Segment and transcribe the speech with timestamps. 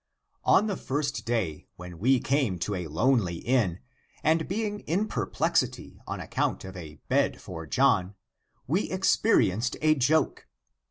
[0.45, 3.77] On the first day when we ^ came to a lonely inn
[4.23, 8.15] and being in perplexity on account of a bed for John,
[8.65, 10.47] we experienced a joke.